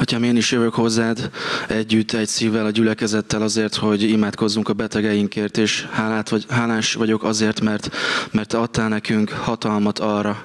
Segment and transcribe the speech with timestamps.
[0.00, 1.30] Atyám, én is jövök hozzád
[1.68, 7.24] együtt, egy szívvel, a gyülekezettel azért, hogy imádkozzunk a betegeinkért, és hálát vagy, hálás vagyok
[7.24, 7.96] azért, mert,
[8.30, 10.44] mert adtál nekünk hatalmat arra,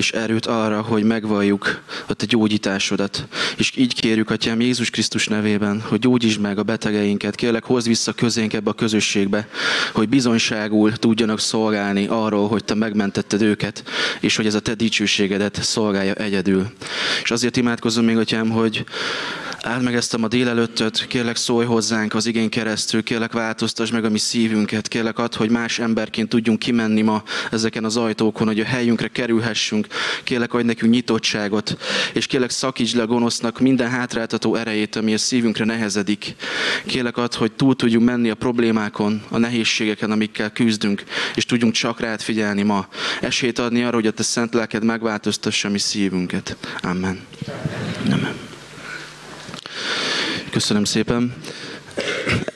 [0.00, 3.26] és erőt arra, hogy megvalljuk a te gyógyításodat.
[3.56, 7.34] És így kérjük, Atyám, Jézus Krisztus nevében, hogy gyógyítsd meg a betegeinket.
[7.34, 9.48] Kérlek, hozd vissza közénk ebbe a közösségbe,
[9.92, 13.84] hogy bizonyságul tudjanak szolgálni arról, hogy te megmentetted őket,
[14.20, 16.66] és hogy ez a te dicsőségedet szolgálja egyedül.
[17.22, 18.84] És azért imádkozom még, Atyám, hogy
[19.62, 24.04] Áld meg ezt a ma délelőttöt, kérlek szólj hozzánk az igény keresztül, kérlek változtasd meg
[24.04, 28.60] a mi szívünket, kérlek add, hogy más emberként tudjunk kimenni ma ezeken az ajtókon, hogy
[28.60, 29.86] a helyünkre kerülhessünk,
[30.24, 31.76] kérlek adj nekünk nyitottságot,
[32.12, 36.34] és kérlek szakítsd le a gonosznak minden hátráltató erejét, ami a szívünkre nehezedik.
[36.86, 42.00] Kérlek add, hogy túl tudjunk menni a problémákon, a nehézségeken, amikkel küzdünk, és tudjunk csak
[42.00, 42.88] rád figyelni ma.
[43.20, 46.56] Esélyt adni arra, hogy a te szent lelked megváltoztassa mi szívünket.
[46.80, 47.20] Amen.
[48.06, 48.34] Amen.
[50.50, 51.34] Köszönöm szépen.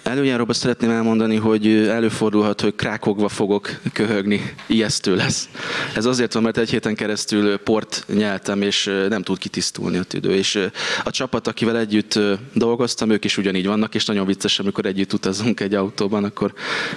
[0.03, 5.49] Előjáróban szeretném elmondani, hogy előfordulhat, hogy krákogva fogok köhögni, ijesztő lesz.
[5.95, 10.35] Ez azért van, mert egy héten keresztül port nyeltem, és nem tud kitisztulni a tüdő.
[10.35, 10.69] És
[11.05, 12.19] a csapat, akivel együtt
[12.53, 16.53] dolgoztam, ők is ugyanígy vannak, és nagyon vicces, amikor együtt utazunk egy autóban, akkor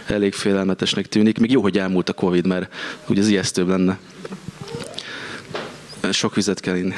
[0.08, 1.38] elég félelmetesnek tűnik.
[1.38, 2.74] Még jó, hogy elmúlt a Covid, mert
[3.08, 3.98] ugye az ijesztőbb lenne.
[6.12, 6.96] Sok vizet kell inni.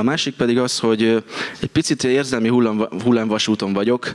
[0.00, 1.02] A másik pedig az, hogy
[1.60, 4.14] egy picit érzelmi hullám, hullámvasúton vagyok.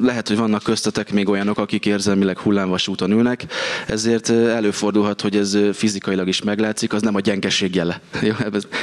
[0.00, 3.46] Lehet, hogy vannak köztetek még olyanok, akik érzelmileg hullámvasúton ülnek,
[3.86, 8.00] ezért előfordulhat, hogy ez fizikailag is meglátszik, az nem a gyengeség jele.
[8.22, 8.34] Jó,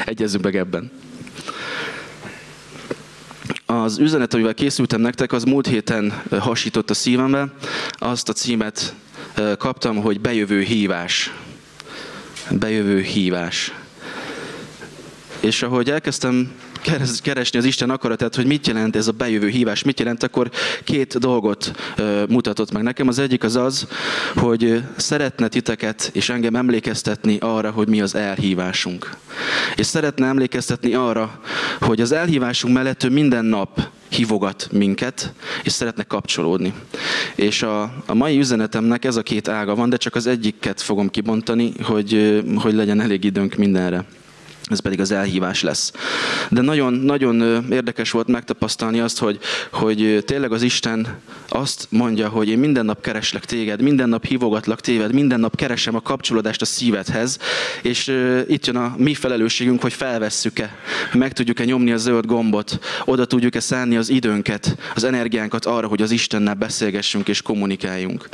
[0.05, 0.91] egyezünk meg ebben.
[3.65, 7.53] Az üzenet, amivel készültem nektek, az múlt héten hasított a szívembe.
[7.93, 8.95] Azt a címet
[9.57, 11.33] kaptam, hogy bejövő hívás.
[12.51, 13.73] Bejövő hívás.
[15.39, 16.51] És ahogy elkezdtem
[17.21, 20.51] keresni az Isten akaratát, hogy mit jelent ez a bejövő hívás, mit jelent, akkor
[20.83, 21.71] két dolgot
[22.29, 23.07] mutatott meg nekem.
[23.07, 23.87] Az egyik az az,
[24.35, 29.17] hogy szeretne titeket és engem emlékeztetni arra, hogy mi az elhívásunk.
[29.75, 31.39] És szeretne emlékeztetni arra,
[31.79, 35.33] hogy az elhívásunk mellett minden nap hívogat minket,
[35.63, 36.73] és szeretne kapcsolódni.
[37.35, 41.09] És a, a mai üzenetemnek ez a két ága van, de csak az egyiket fogom
[41.09, 44.05] kibontani, hogy, hogy legyen elég időnk mindenre
[44.69, 45.91] ez pedig az elhívás lesz.
[46.49, 49.39] De nagyon, nagyon érdekes volt megtapasztalni azt, hogy,
[49.71, 54.81] hogy tényleg az Isten azt mondja, hogy én minden nap kereslek téged, minden nap hívogatlak
[54.81, 57.37] téged, minden nap keresem a kapcsolódást a szívedhez,
[57.81, 58.15] és
[58.47, 60.75] itt jön a mi felelősségünk, hogy felvesszük-e,
[61.13, 66.01] meg tudjuk-e nyomni a zöld gombot, oda tudjuk-e szállni az időnket, az energiánkat arra, hogy
[66.01, 68.29] az Istennel beszélgessünk és kommunikáljunk.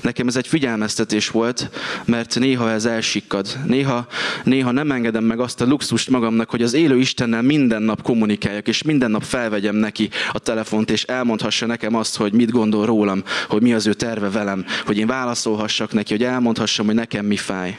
[0.00, 1.70] Nekem ez egy figyelmeztetés volt,
[2.04, 3.58] mert néha ez elsikkad.
[3.66, 4.06] Néha,
[4.44, 8.68] néha nem engedem meg azt a luxust magamnak, hogy az élő Istennel minden nap kommunikáljak,
[8.68, 13.22] és minden nap felvegyem neki a telefont, és elmondhassa nekem azt, hogy mit gondol rólam,
[13.48, 17.36] hogy mi az ő terve velem, hogy én válaszolhassak neki, hogy elmondhassam, hogy nekem mi
[17.36, 17.78] fáj.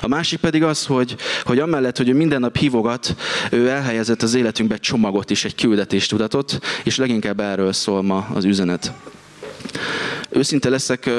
[0.00, 3.16] A másik pedig az, hogy, hogy amellett, hogy ő minden nap hívogat,
[3.50, 8.92] ő elhelyezett az életünkbe csomagot is, egy küldetéstudatot, és leginkább erről szól ma az üzenet.
[10.30, 11.10] Őszinte leszek,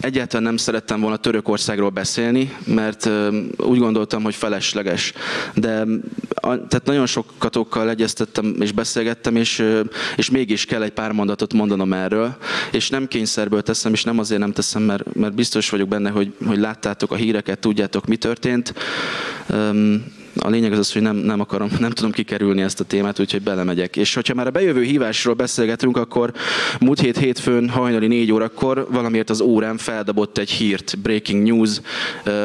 [0.00, 3.08] egyáltalán nem szerettem volna Törökországról beszélni, mert
[3.56, 5.12] úgy gondoltam, hogy felesleges.
[5.54, 5.84] De
[6.40, 9.64] tehát nagyon sokkatokkal egyeztettem és beszélgettem, és,
[10.16, 12.36] és mégis kell egy pár mondatot mondanom erről.
[12.72, 16.32] És nem kényszerből teszem, és nem azért nem teszem, mert, mert biztos vagyok benne, hogy,
[16.46, 18.74] hogy láttátok a híreket, tudjátok, mi történt
[20.42, 23.42] a lényeg az az, hogy nem, nem akarom, nem tudom kikerülni ezt a témát, úgyhogy
[23.42, 23.96] belemegyek.
[23.96, 26.32] És hogyha már a bejövő hívásról beszélgetünk, akkor
[26.80, 31.80] múlt hét hétfőn hajnali négy órakor valamiért az órám feldobott egy hírt, breaking news.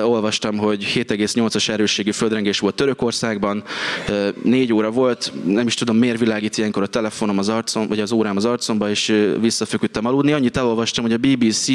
[0.04, 3.64] Olvastam, hogy 7,8-as erősségű földrengés volt Törökországban,
[4.10, 8.00] uh, négy óra volt, nem is tudom miért világít ilyenkor a telefonom az arcom, vagy
[8.00, 10.31] az órám az arcomba, és uh, visszafeküdtem aludni.
[10.31, 11.68] Annyit elolvastam, hogy a BBC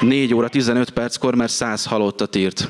[0.00, 2.68] 4 óra 15 perckor már 100 halottat írt.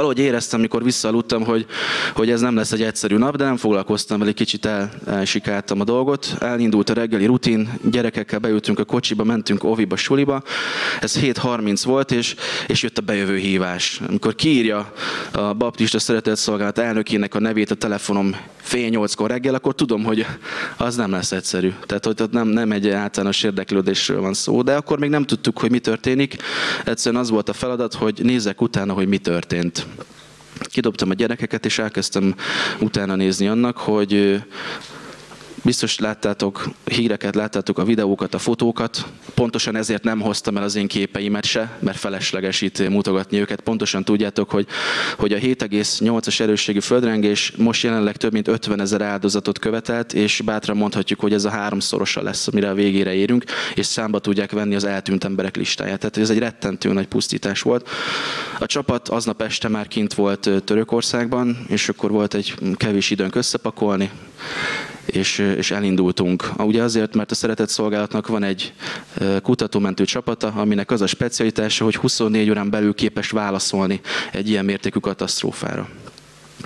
[0.00, 1.66] Valahogy éreztem, amikor visszaludtam, hogy,
[2.14, 5.84] hogy ez nem lesz egy egyszerű nap, de nem foglalkoztam vele, kicsit el, elsikáltam a
[5.84, 6.36] dolgot.
[6.38, 10.42] Elindult a reggeli rutin, gyerekekkel beültünk a kocsiba, mentünk oviba, suliba.
[11.00, 12.34] Ez 7.30 volt, és,
[12.66, 14.00] és jött a bejövő hívás.
[14.08, 14.92] Amikor kiírja
[15.32, 20.26] a baptista szeretett szolgálat elnökének a nevét a telefonom fél nyolckor reggel, akkor tudom, hogy
[20.76, 21.72] az nem lesz egyszerű.
[21.86, 25.58] Tehát, hogy ott nem, nem egy általános érdeklődésről van szó, de akkor még nem tudtuk,
[25.58, 26.36] hogy mi történik.
[26.84, 29.86] Egyszerűen az volt a feladat, hogy nézzek utána, hogy mi történt.
[30.60, 32.34] Kidobtam a gyerekeket, és elkezdtem
[32.80, 34.42] utána nézni annak, hogy
[35.62, 39.06] Biztos láttátok híreket, láttátok a videókat, a fotókat.
[39.34, 43.60] Pontosan ezért nem hoztam el az én képeimet se, mert felesleges itt mutogatni őket.
[43.60, 44.66] Pontosan tudjátok, hogy,
[45.18, 50.76] hogy a 7,8-as erősségű földrengés most jelenleg több mint 50 ezer áldozatot követelt, és bátran
[50.76, 54.84] mondhatjuk, hogy ez a háromszorosa lesz, amire a végére érünk, és számba tudják venni az
[54.84, 55.98] eltűnt emberek listáját.
[55.98, 57.88] Tehát ez egy rettentő nagy pusztítás volt.
[58.58, 64.10] A csapat aznap este már kint volt Törökországban, és akkor volt egy kevés időnk összepakolni,
[65.06, 66.50] és, és elindultunk.
[66.58, 68.72] Ugye azért, mert a szeretett szolgálatnak van egy
[69.42, 74.00] kutatómentő csapata, aminek az a specialitása, hogy 24 órán belül képes válaszolni
[74.32, 75.88] egy ilyen mértékű katasztrófára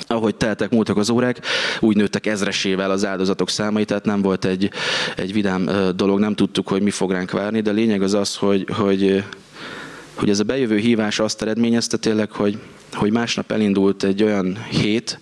[0.07, 1.41] ahogy teltek, múltak az órák,
[1.81, 4.71] úgy nőttek ezresével az áldozatok számai, tehát nem volt egy,
[5.17, 8.37] egy vidám dolog, nem tudtuk, hogy mi fog ránk várni, de a lényeg az az,
[8.37, 9.25] hogy, hogy,
[10.15, 12.59] hogy ez a bejövő hívás azt eredményezte tényleg, hogy,
[12.93, 15.19] hogy másnap elindult egy olyan hét,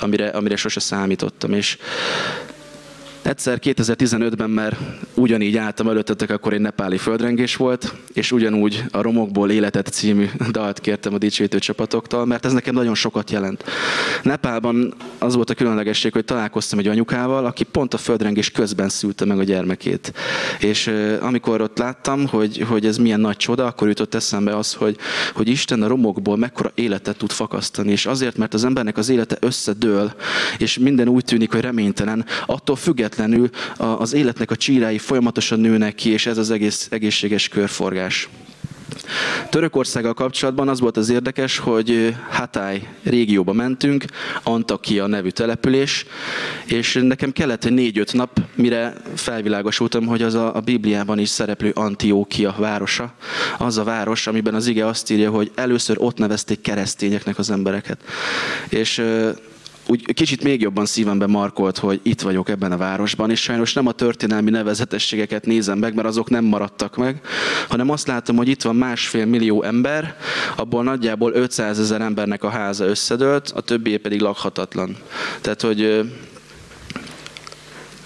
[0.00, 1.78] amire, amire sose számítottam, és
[3.26, 4.76] Egyszer 2015-ben már
[5.14, 10.80] ugyanígy álltam előttetek, akkor egy nepáli földrengés volt, és ugyanúgy a Romokból Életet című dalt
[10.80, 13.64] kértem a dicsőítő csapatoktól, mert ez nekem nagyon sokat jelent.
[14.22, 19.24] Nepálban az volt a különlegesség, hogy találkoztam egy anyukával, aki pont a földrengés közben szülte
[19.24, 20.12] meg a gyermekét.
[20.58, 20.90] És
[21.20, 24.96] amikor ott láttam, hogy, hogy ez milyen nagy csoda, akkor jutott eszembe az, hogy,
[25.34, 29.36] hogy Isten a romokból mekkora életet tud fakasztani, és azért, mert az embernek az élete
[29.40, 30.12] összedől,
[30.58, 35.94] és minden úgy tűnik, hogy reménytelen, attól függetlenül függetlenül az életnek a csírái folyamatosan nőnek
[35.94, 38.28] ki, és ez az egész egészséges körforgás.
[39.50, 44.04] Törökországgal kapcsolatban az volt az érdekes, hogy Hatay régióba mentünk,
[44.42, 46.06] Antakia nevű település,
[46.64, 51.70] és nekem kellett egy négy-öt nap, mire felvilágosultam, hogy az a, a Bibliában is szereplő
[51.74, 53.14] Antiókia városa.
[53.58, 58.00] Az a város, amiben az ige azt írja, hogy először ott nevezték keresztényeknek az embereket.
[58.68, 59.02] És
[59.86, 63.86] úgy kicsit még jobban szívembe markolt, hogy itt vagyok ebben a városban, és sajnos nem
[63.86, 67.20] a történelmi nevezetességeket nézem meg, mert azok nem maradtak meg,
[67.68, 70.16] hanem azt látom, hogy itt van másfél millió ember,
[70.56, 74.96] abból nagyjából 500 ezer embernek a háza összedőlt, a többié pedig lakhatatlan.
[75.40, 76.00] Tehát, hogy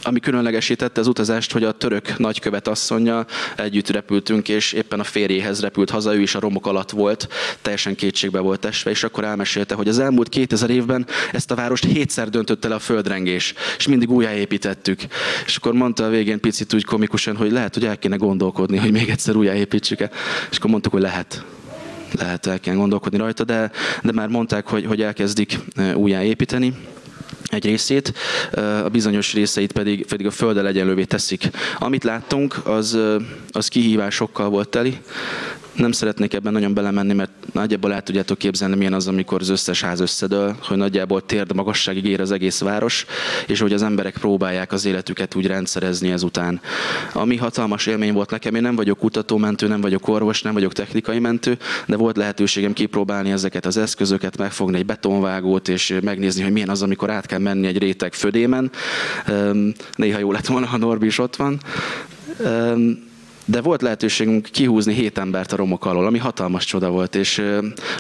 [0.03, 3.27] ami különlegesítette az utazást, hogy a török nagykövet asszonya
[3.57, 7.29] együtt repültünk, és éppen a férjéhez repült haza, ő is a romok alatt volt,
[7.63, 11.85] teljesen kétségbe volt esve, és akkor elmesélte, hogy az elmúlt 2000 évben ezt a várost
[11.85, 15.01] hétszer döntött el a földrengés, és mindig újjáépítettük.
[15.47, 18.93] És akkor mondta a végén picit úgy komikusan, hogy lehet, hogy el kéne gondolkodni, hogy
[18.93, 20.11] még egyszer újjáépítsük-e.
[20.51, 21.45] És akkor mondtuk, hogy lehet
[22.19, 23.71] lehet el kell gondolkodni rajta, de,
[24.03, 25.59] de már mondták, hogy, hogy elkezdik
[25.95, 26.75] újjáépíteni
[27.45, 28.13] egy részét,
[28.85, 31.51] a bizonyos részeit pedig, pedig a földdel egyenlővé teszik.
[31.79, 32.99] Amit láttunk, az,
[33.51, 35.01] az kihívásokkal volt teli,
[35.81, 39.83] nem szeretnék ebben nagyon belemenni, mert nagyjából el tudjátok képzelni, milyen az, amikor az összes
[39.83, 43.07] ház összedől, hogy nagyjából térd magasságig ér az egész város,
[43.47, 46.61] és hogy az emberek próbálják az életüket úgy rendszerezni ezután.
[47.13, 51.19] Ami hatalmas élmény volt nekem, én nem vagyok kutatómentő, nem vagyok orvos, nem vagyok technikai
[51.19, 56.69] mentő, de volt lehetőségem kipróbálni ezeket az eszközöket, megfogni egy betonvágót, és megnézni, hogy milyen
[56.69, 58.71] az, amikor át kell menni egy réteg födémen.
[59.95, 61.61] Néha jó lett volna, ha Norbi is ott van
[63.45, 67.43] de volt lehetőségünk kihúzni hét embert a romok alól, ami hatalmas csoda volt, és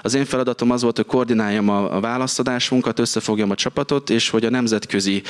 [0.02, 4.50] az én feladatom az volt, hogy koordináljam a válaszadásunkat, összefogjam a csapatot, és hogy a
[4.50, 5.22] nemzetközi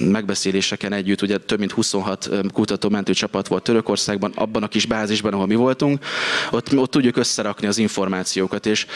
[0.00, 5.46] megbeszéléseken együtt, ugye több mint 26 kutatómentő csapat volt Törökországban, abban a kis bázisban, ahol
[5.46, 6.04] mi voltunk,
[6.50, 8.86] ott, ott tudjuk összerakni az információkat, és,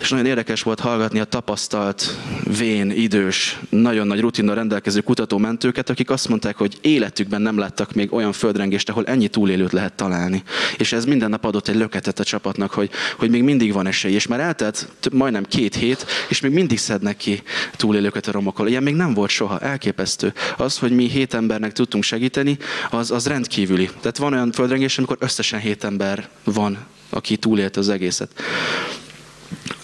[0.00, 2.18] és nagyon érdekes volt hallgatni a tapasztalt,
[2.58, 8.12] vén, idős, nagyon nagy rutinnal rendelkező kutatómentőket, akik azt mondták, hogy életükben nem láttak még
[8.12, 10.42] olyan földrengést, ahol ennyi túlélőt lehet találni.
[10.76, 14.12] És ez minden nap adott egy löketet a csapatnak, hogy, hogy még mindig van esély,
[14.12, 17.42] és már eltelt majdnem két hét, és még mindig szednek ki
[17.76, 18.68] túlélőket a romokról.
[18.68, 19.58] Ilyen még nem volt soha.
[19.58, 20.32] El elképesztő.
[20.56, 22.58] Az, hogy mi hét embernek tudtunk segíteni,
[22.90, 23.90] az, az rendkívüli.
[24.00, 26.78] Tehát van olyan földrengés, amikor összesen hét ember van,
[27.10, 28.30] aki túlélt az egészet.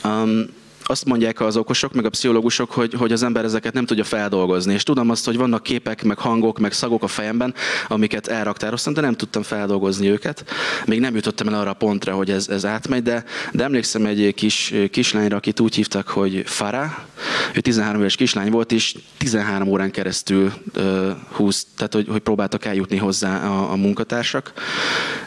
[0.05, 0.47] Um,
[0.87, 4.73] azt mondják az okosok, meg a pszichológusok, hogy, hogy az ember ezeket nem tudja feldolgozni.
[4.73, 7.55] És tudom azt, hogy vannak képek, meg hangok, meg szagok a fejemben,
[7.89, 10.45] amiket elraktároztam, de nem tudtam feldolgozni őket.
[10.87, 14.35] Még nem jutottam el arra a pontra, hogy ez, ez átmegy, de, de emlékszem egy
[14.35, 17.07] kis kislányra, akit úgy hívtak, hogy Fara.
[17.55, 22.65] Ő 13 éves kislány volt, és 13 órán keresztül uh, húz, tehát hogy, hogy próbáltak
[22.65, 24.53] eljutni hozzá a, a munkatársak.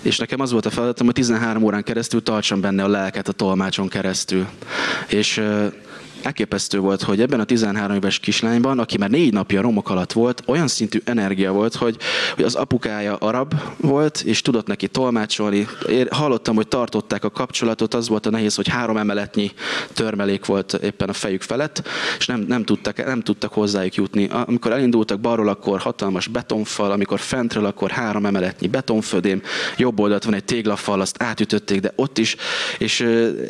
[0.02, 3.32] És nekem az volt a feladatom, hogy 13 órán keresztül tartsam benne a lelket a
[3.32, 4.48] tolmácson keresztül.
[5.08, 5.72] És euh,
[6.22, 10.44] elképesztő volt, hogy ebben a 13 éves kislányban, aki már négy napja romok alatt volt,
[10.46, 11.98] olyan szintű energia volt, hogy,
[12.36, 15.68] hogy az apukája arab volt, és tudott neki tolmácsolni.
[15.90, 19.52] Én hallottam, hogy tartották a kapcsolatot, az volt a nehéz, hogy három emeletnyi
[19.94, 24.28] törmelék volt éppen a fejük felett, és nem, nem, tudtak, nem tudtak hozzájuk jutni.
[24.28, 29.42] Amikor elindultak balról, akkor hatalmas betonfal, amikor fentről, akkor három emeletnyi betonfödém,
[29.78, 32.36] jobb oldalt van egy téglafal, azt átütötték, de ott is,
[32.78, 33.00] és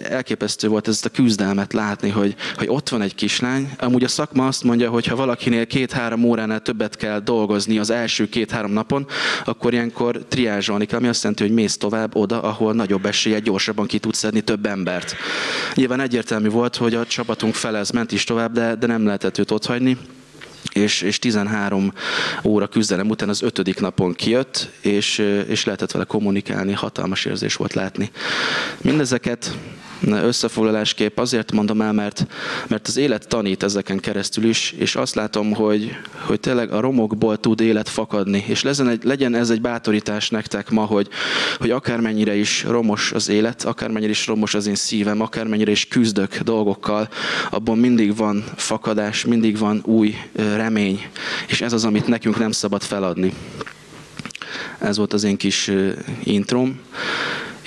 [0.03, 3.71] elképesztő volt ezt a küzdelmet látni, hogy, hogy ott van egy kislány.
[3.79, 8.29] Amúgy a szakma azt mondja, hogy ha valakinél két-három óránál többet kell dolgozni az első
[8.29, 9.07] két-három napon,
[9.45, 13.87] akkor ilyenkor triázsolni kell, ami azt jelenti, hogy mész tovább oda, ahol nagyobb esélye gyorsabban
[13.87, 15.15] ki tudsz szedni több embert.
[15.73, 19.65] Nyilván egyértelmű volt, hogy a csapatunk fele ment is tovább, de, de nem lehetett őt
[19.65, 19.97] hagyni
[20.77, 21.93] és, és 13
[22.43, 27.73] óra küzdelem után az ötödik napon kijött, és, és lehetett vele kommunikálni, hatalmas érzés volt
[27.73, 28.11] látni.
[28.81, 29.57] Mindezeket
[30.01, 32.27] összefoglalásképp azért mondom el, mert,
[32.67, 37.37] mert az élet tanít ezeken keresztül is, és azt látom, hogy, hogy tényleg a romokból
[37.37, 41.07] tud élet fakadni, és legyen, egy, legyen ez egy bátorítás nektek ma, hogy,
[41.57, 46.39] hogy akármennyire is romos az élet, akármennyire is romos az én szívem, akármennyire is küzdök
[46.39, 47.09] dolgokkal,
[47.49, 51.01] abban mindig van fakadás, mindig van új remény,
[51.47, 53.33] és ez az, amit nekünk nem szabad feladni.
[54.79, 55.71] Ez volt az én kis
[56.23, 56.79] introm.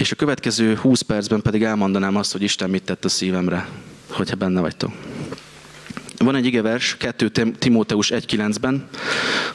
[0.01, 3.69] És a következő 20 percben pedig elmondanám azt, hogy Isten mit tett a szívemre,
[4.11, 4.93] hogyha benne vagytok.
[6.19, 7.29] Van egy igevers, 2
[7.59, 8.89] Timóteus 1.9-ben,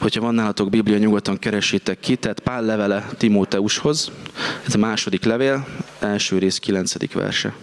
[0.00, 4.10] hogyha van nálatok Biblia, nyugodtan keresétek ki, tehát Pál levele Timóteushoz,
[4.66, 5.66] ez a második levél,
[5.98, 7.12] első rész 9.
[7.12, 7.54] verse.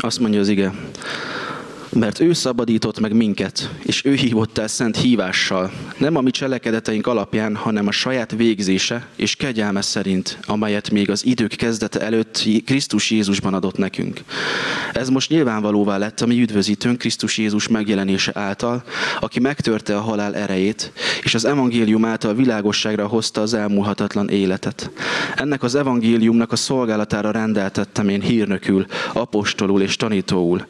[0.00, 0.72] Azt mondja az ige,
[1.94, 7.06] mert ő szabadított meg minket, és ő hívott el szent hívással, nem a mi cselekedeteink
[7.06, 13.10] alapján, hanem a saját végzése és kegyelme szerint, amelyet még az idők kezdete előtt Krisztus
[13.10, 14.20] Jézusban adott nekünk.
[14.92, 18.84] Ez most nyilvánvalóvá lett a mi üdvözítőnk Krisztus Jézus megjelenése által,
[19.20, 24.90] aki megtörte a halál erejét, és az evangélium által világosságra hozta az elmúlhatatlan életet.
[25.36, 30.66] Ennek az evangéliumnak a szolgálatára rendeltettem én hírnökül, apostolul és tanítóul.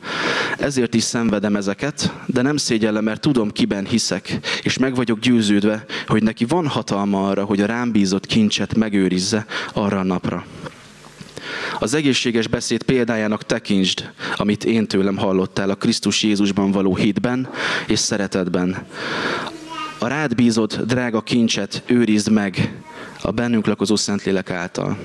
[0.59, 5.85] Ezért is szenvedem ezeket, de nem szégyellem, mert tudom, kiben hiszek, és meg vagyok győződve,
[6.07, 10.45] hogy neki van hatalma arra, hogy a rám bízott kincset megőrizze arra a napra.
[11.79, 17.49] Az egészséges beszéd példájának tekintsd, amit én tőlem hallottál a Krisztus Jézusban való hitben
[17.87, 18.87] és szeretetben.
[19.99, 22.83] A rád bízott drága kincset őrizd meg
[23.23, 24.99] a bennünk lakozó Szentlélek által.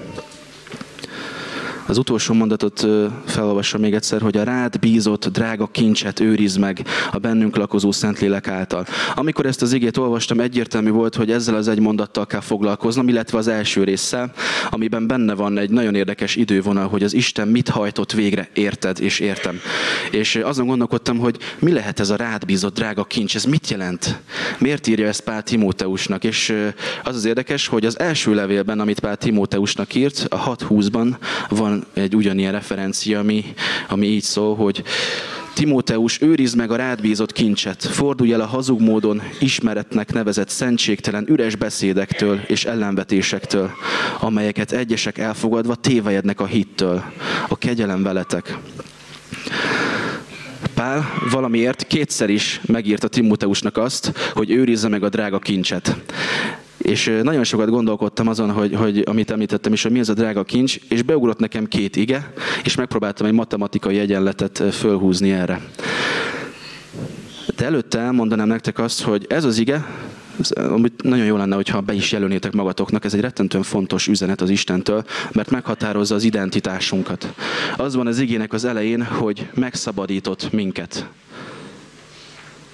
[1.89, 2.87] Az utolsó mondatot
[3.25, 8.47] felolvasom még egyszer, hogy a rád bízott drága kincset őriz meg a bennünk lakozó Szentlélek
[8.47, 8.85] által.
[9.15, 13.37] Amikor ezt az igét olvastam, egyértelmű volt, hogy ezzel az egy mondattal kell foglalkoznom, illetve
[13.37, 14.33] az első résszel,
[14.69, 19.19] amiben benne van egy nagyon érdekes idővonal, hogy az Isten mit hajtott végre, érted és
[19.19, 19.59] értem.
[20.11, 24.19] És azon gondolkodtam, hogy mi lehet ez a rád bízott drága kincs, ez mit jelent?
[24.59, 26.23] Miért írja ezt Pál Timóteusnak?
[26.23, 26.53] És
[27.03, 31.15] az az érdekes, hogy az első levélben, amit Pál Timóteusnak írt, a 6.20-ban
[31.49, 33.45] van egy ugyanilyen referencia, ami,
[33.89, 34.83] ami így szól, hogy
[35.53, 41.25] Timóteus, őrizd meg a rád bízott kincset, fordulj el a hazug módon ismeretnek nevezett szentségtelen
[41.27, 43.71] üres beszédektől és ellenvetésektől,
[44.19, 47.03] amelyeket egyesek elfogadva tévejednek a hittől.
[47.47, 48.57] A kegyelem veletek.
[50.73, 55.95] Pál valamiért kétszer is megírta Timóteusnak azt, hogy őrizze meg a drága kincset.
[56.79, 60.43] És nagyon sokat gondolkodtam azon, hogy, hogy amit említettem is, hogy mi az a drága
[60.43, 62.33] kincs, és beugrott nekem két ige,
[62.63, 65.61] és megpróbáltam egy matematikai egyenletet fölhúzni erre.
[67.55, 69.85] De előtte elmondanám nektek azt, hogy ez az ige,
[70.55, 74.49] amit nagyon jó lenne, hogyha be is jelölnétek magatoknak, ez egy rettentően fontos üzenet az
[74.49, 77.33] Istentől, mert meghatározza az identitásunkat.
[77.77, 81.09] Az van az igének az elején, hogy megszabadított minket.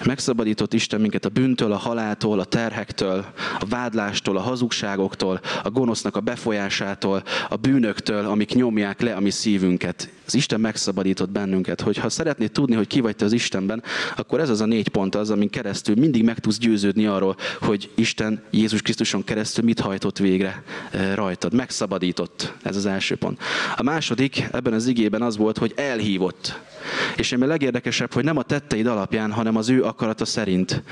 [0.04, 3.26] Megszabadított Isten minket a bűntől, a haláltól, a terhektől,
[3.60, 9.30] a vádlástól, a hazugságoktól, a gonosznak a befolyásától, a bűnöktől, amik nyomják le a mi
[9.30, 10.10] szívünket.
[10.26, 11.82] Az Isten megszabadított bennünket.
[11.82, 13.84] Hogyha szeretnéd tudni, hogy ki vagy te az Istenben,
[14.16, 17.90] akkor ez az a négy pont az, amin keresztül mindig meg tudsz győződni arról, hogy
[17.96, 21.54] Isten Jézus Krisztuson keresztül mit hajtott végre eh, rajtad.
[21.54, 22.54] Megszabadított.
[22.64, 23.40] Ez az első pont.
[23.76, 26.60] A második ebben az igében az volt, hogy elhívott.
[27.16, 30.84] És ami a legérdekesebb, hogy nem a tetteid alapján, hanem az ő akarata szerint.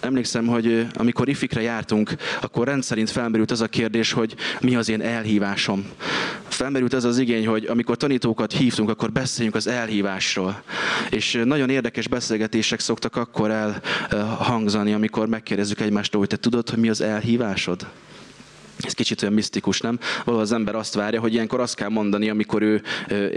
[0.00, 5.00] Emlékszem, hogy amikor ifikre jártunk, akkor rendszerint felmerült az a kérdés, hogy mi az én
[5.00, 5.86] elhívásom.
[6.48, 10.62] Felmerült ez az igény, hogy amikor tanítókat hívtunk, akkor beszéljünk az elhívásról.
[11.10, 13.50] És nagyon érdekes beszélgetések szoktak akkor
[14.10, 17.86] elhangzani, amikor megkérdezzük egymástól, hogy te tudod, hogy mi az elhívásod?
[18.82, 19.98] Ez kicsit olyan misztikus, nem?
[20.24, 22.82] Valahol az ember azt várja, hogy ilyenkor azt kell mondani, amikor ő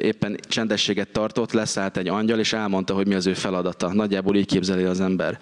[0.01, 3.93] éppen csendességet tartott, leszállt egy angyal, és elmondta, hogy mi az ő feladata.
[3.93, 5.37] Nagyjából így képzeli az ember.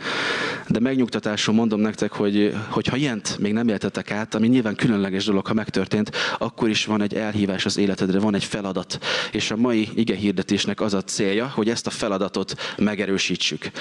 [0.68, 5.26] De megnyugtatásul mondom nektek, hogy, hogy ha ilyent még nem éltetek át, ami nyilván különleges
[5.26, 9.00] dolog, ha megtörtént, akkor is van egy elhívás az életedre, van egy feladat.
[9.32, 13.72] És a mai ige hirdetésnek az a célja, hogy ezt a feladatot megerősítsük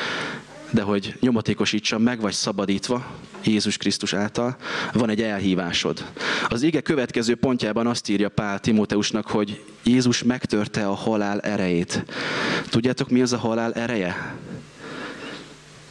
[0.72, 3.06] de hogy nyomatékosítsam, meg vagy szabadítva
[3.44, 4.56] Jézus Krisztus által,
[4.92, 6.04] van egy elhívásod.
[6.48, 12.04] Az ige következő pontjában azt írja Pál Timóteusnak, hogy Jézus megtörte a halál erejét.
[12.70, 14.36] Tudjátok, mi az a halál ereje?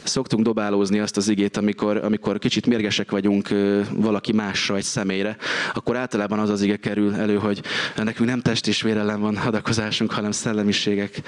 [0.04, 3.48] Szoktunk dobálózni azt az igét, amikor, amikor kicsit mérgesek vagyunk
[3.92, 5.36] valaki másra, egy személyre,
[5.74, 7.62] akkor általában az az ige kerül elő, hogy
[7.96, 11.20] nekünk nem test és vérelem van adakozásunk, hanem szellemiségek.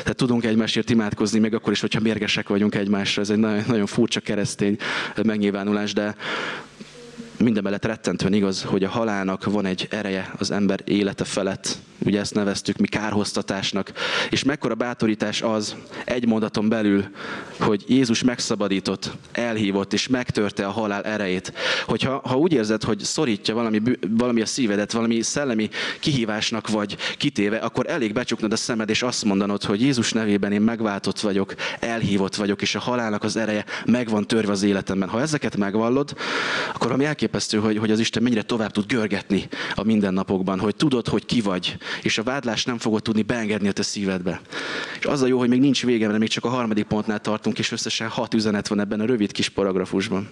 [0.00, 3.22] Tehát tudunk egymásért imádkozni, még akkor is, hogyha mérgesek vagyunk egymásra.
[3.22, 4.76] Ez egy nagyon, nagyon furcsa keresztény
[5.22, 6.14] megnyilvánulás, de
[7.42, 11.76] mindemellett rettentően igaz, hogy a halálnak van egy ereje az ember élete felett.
[12.04, 13.92] Ugye ezt neveztük mi kárhoztatásnak.
[14.30, 17.04] És mekkora bátorítás az egy mondaton belül,
[17.58, 21.52] hogy Jézus megszabadított, elhívott és megtörte a halál erejét.
[21.86, 25.68] Hogyha ha úgy érzed, hogy szorítja valami, valami a szívedet, valami szellemi
[26.00, 30.60] kihívásnak vagy kitéve, akkor elég becsuknod a szemed és azt mondanod, hogy Jézus nevében én
[30.60, 35.08] megváltott vagyok, elhívott vagyok, és a halálnak az ereje meg van törve az életemben.
[35.08, 36.14] Ha ezeket megvallod,
[36.74, 41.08] akkor ami elképesztő, hogy, hogy az Isten mennyire tovább tud görgetni a mindennapokban, hogy tudod,
[41.08, 44.40] hogy ki vagy, és a vádlás nem fogod tudni beengedni a te szívedbe.
[44.98, 47.58] És az a jó, hogy még nincs vége, mert még csak a harmadik pontnál tartunk,
[47.58, 50.28] és összesen hat üzenet van ebben a rövid kis paragrafusban.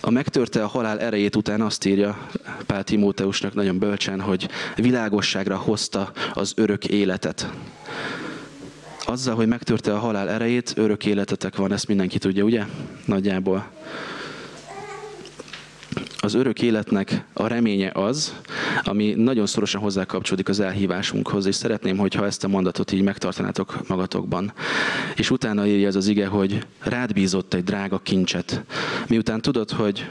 [0.00, 2.28] A megtörte a halál erejét után azt írja
[2.66, 7.50] Pál Timóteusnak nagyon bölcsen, hogy világosságra hozta az örök életet.
[9.04, 12.64] Azzal, hogy megtörte a halál erejét, örök életetek van, ezt mindenki tudja, ugye?
[13.04, 13.70] Nagyjából
[16.22, 18.34] az örök életnek a reménye az,
[18.82, 23.88] ami nagyon szorosan hozzá kapcsolódik az elhívásunkhoz, és szeretném, hogyha ezt a mondatot így megtartanátok
[23.88, 24.52] magatokban.
[25.14, 28.62] És utána írja ez az ige, hogy rád bízott egy drága kincset.
[29.08, 30.08] Miután tudod, hogy,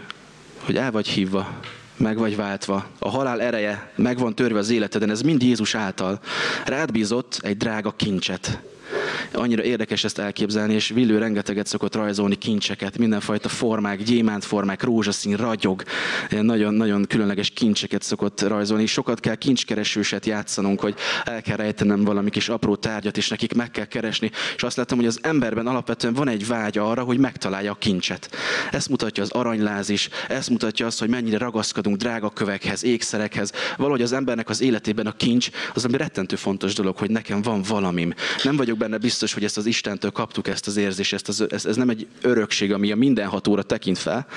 [0.59, 1.59] hogy el vagy hívva,
[1.97, 6.19] meg vagy váltva, a halál ereje meg van törve az életeden, ez mind Jézus által.
[6.65, 8.59] Rád bízott egy drága kincset.
[9.33, 15.83] Annyira érdekes ezt elképzelni, és Villő rengeteget szokott rajzolni kincseket, mindenfajta formák, gyémántformák, rózsaszín, ragyog,
[16.29, 18.85] nagyon-nagyon különleges kincseket szokott rajzolni.
[18.85, 23.71] Sokat kell kincskeresőset játszanunk, hogy el kell rejtenem valami kis apró tárgyat, és nekik meg
[23.71, 24.31] kell keresni.
[24.55, 28.29] És azt látom, hogy az emberben alapvetően van egy vágy arra, hogy megtalálja a kincset.
[28.71, 33.51] Ezt mutatja az aranyláz is, ezt mutatja azt, hogy mennyire ragaszkodunk drága kövekhez, ékszerekhez.
[33.77, 37.61] Valahogy az embernek az életében a kincs az, ami rettentő fontos dolog, hogy nekem van
[37.61, 38.13] valamim.
[38.43, 41.65] Nem vagyok benne biztos, hogy ezt az Istentől kaptuk ezt az érzést, ezt az, ez,
[41.65, 44.27] ez nem egy örökség, ami a mindenhatóra tekint fel,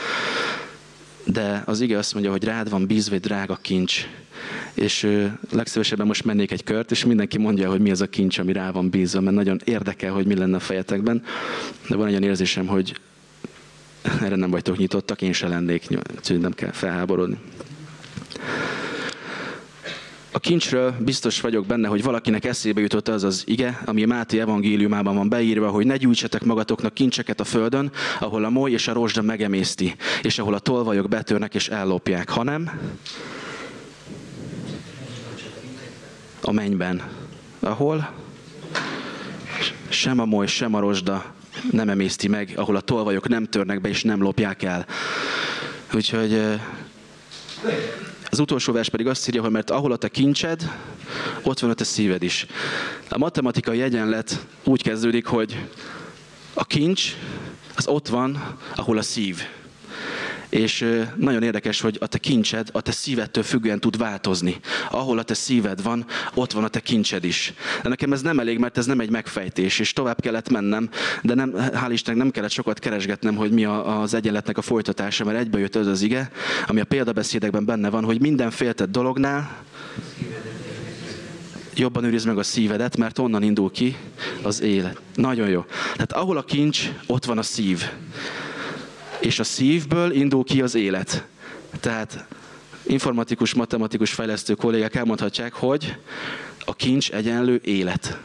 [1.25, 4.07] de az ige azt mondja, hogy rád van bízva egy drága kincs.
[4.75, 5.09] És
[5.51, 8.71] legszívesebben most mennék egy kört, és mindenki mondja, hogy mi az a kincs, ami rá
[8.71, 11.25] van bízva, mert nagyon érdekel, hogy mi lenne a fejetekben.
[11.89, 13.01] De van egy olyan érzésem, hogy
[14.23, 15.89] erre nem vagytok nyitottak, én se lennék,
[16.29, 17.39] nem kell felháborodni.
[20.35, 25.15] A kincsről biztos vagyok benne, hogy valakinek eszébe jutott az az ige, ami Máté evangéliumában
[25.15, 27.91] van beírva, hogy ne gyűjtsetek magatoknak kincseket a földön,
[28.21, 32.71] ahol a moly és a rozsda megemészti, és ahol a tolvajok betörnek és ellopják, hanem
[36.43, 37.03] a mennyben,
[37.61, 38.13] ahol
[39.89, 41.35] sem a moly, sem a rozsda
[41.71, 44.87] nem emészti meg, ahol a tolvajok nem törnek be és nem lopják el.
[45.95, 46.61] Úgyhogy
[48.33, 50.71] az utolsó vers pedig azt írja, hogy mert ahol a te kincsed,
[51.43, 52.47] ott van a te szíved is.
[53.09, 55.67] A matematikai egyenlet úgy kezdődik, hogy
[56.55, 57.17] a kincs
[57.77, 59.43] az ott van, ahol a szív.
[60.53, 64.57] És nagyon érdekes, hogy a te kincsed a te szívedtől függően tud változni.
[64.91, 67.53] Ahol a te szíved van, ott van a te kincsed is.
[67.83, 70.91] De nekem ez nem elég, mert ez nem egy megfejtés, és tovább kellett mennem,
[71.23, 75.39] de nem, hál' Istennek nem kellett sokat keresgetnem, hogy mi az egyenletnek a folytatása, mert
[75.39, 76.31] egybe jött az az ige,
[76.67, 79.65] ami a példabeszédekben benne van, hogy minden féltett dolognál
[81.75, 83.97] jobban őrizd meg a szívedet, mert onnan indul ki
[84.43, 85.01] az élet.
[85.15, 85.65] Nagyon jó.
[85.93, 87.83] Tehát ahol a kincs, ott van a szív
[89.23, 91.25] és a szívből indul ki az élet.
[91.81, 92.27] Tehát
[92.83, 95.97] informatikus, matematikus fejlesztő kollégák elmondhatják, hogy
[96.65, 98.19] a kincs egyenlő élet.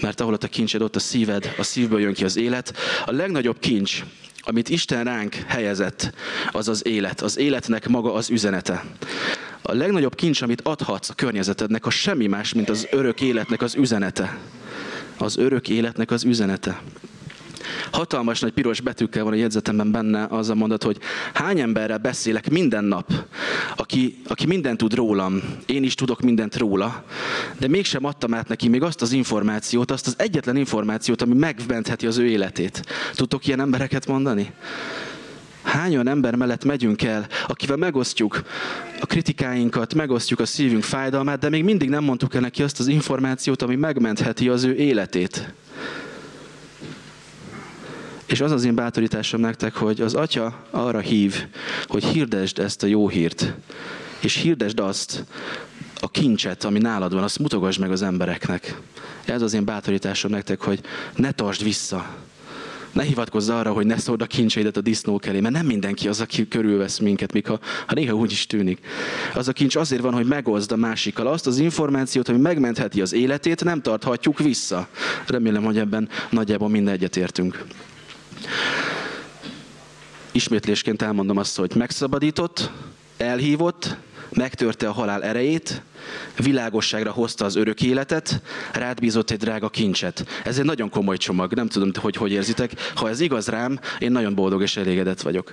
[0.00, 2.76] Mert ahol ott a kincsed, ott a szíved, a szívből jön ki az élet.
[3.06, 4.04] A legnagyobb kincs,
[4.40, 6.12] amit Isten ránk helyezett,
[6.50, 7.20] az az élet.
[7.20, 8.84] Az életnek maga az üzenete.
[9.62, 13.74] A legnagyobb kincs, amit adhatsz a környezetednek, a semmi más, mint az örök életnek az
[13.74, 14.38] üzenete.
[15.18, 16.80] Az örök életnek az üzenete.
[17.92, 20.98] Hatalmas nagy piros betűkkel van a jegyzetemben benne az a mondat, hogy
[21.34, 23.12] hány emberrel beszélek minden nap,
[23.76, 27.04] aki, aki mindent tud rólam, én is tudok mindent róla,
[27.58, 32.06] de mégsem adtam át neki még azt az információt, azt az egyetlen információt, ami megmentheti
[32.06, 32.82] az ő életét.
[33.14, 34.52] Tudtok ilyen embereket mondani?
[35.62, 38.42] Hány olyan ember mellett megyünk el, akivel megosztjuk
[39.00, 42.86] a kritikáinkat, megosztjuk a szívünk fájdalmát, de még mindig nem mondtuk el neki azt az
[42.86, 45.52] információt, ami megmentheti az ő életét.
[48.28, 51.46] És az az én bátorításom nektek, hogy az Atya arra hív,
[51.86, 53.54] hogy hirdesd ezt a jó hírt.
[54.20, 55.24] És hirdesd azt,
[56.00, 58.80] a kincset, ami nálad van, azt mutogasd meg az embereknek.
[59.24, 60.80] Ez az én bátorításom nektek, hogy
[61.16, 62.06] ne tartsd vissza.
[62.92, 66.20] Ne hivatkozz arra, hogy ne szóld a kincseidet a disznók elé, mert nem mindenki az,
[66.20, 68.78] aki körülvesz minket, még ha, ha néha úgy is tűnik.
[69.34, 73.12] Az a kincs azért van, hogy megozd a másikkal azt az információt, ami megmentheti az
[73.12, 74.88] életét, nem tarthatjuk vissza.
[75.26, 77.64] Remélem, hogy ebben nagyjából minden egyetértünk.
[80.38, 82.70] Ismétlésként elmondom azt, hogy megszabadított,
[83.16, 83.96] elhívott,
[84.30, 85.82] megtörte a halál erejét,
[86.36, 90.26] világosságra hozta az örök életet, rád bízott egy drága kincset.
[90.44, 92.72] Ez egy nagyon komoly csomag, nem tudom, hogy hogy érzitek.
[92.94, 95.52] Ha ez igaz rám, én nagyon boldog és elégedett vagyok.